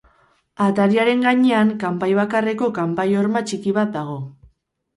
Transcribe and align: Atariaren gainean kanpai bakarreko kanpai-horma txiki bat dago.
Atariaren 0.67 1.21
gainean 1.25 1.75
kanpai 1.85 2.09
bakarreko 2.21 2.73
kanpai-horma 2.81 3.47
txiki 3.51 3.77
bat 3.81 3.95
dago. 4.01 4.21